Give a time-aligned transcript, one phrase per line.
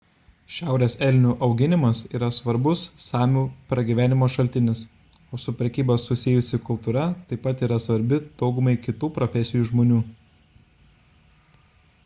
[0.57, 3.41] šiaurės elnių auginimas yra svarbus samių
[3.73, 4.81] pragyvenimo šaltinis
[5.37, 10.01] o su prekyba susijusi kultūra taip pat yra svarbi daugumai kitų profesijų žmonių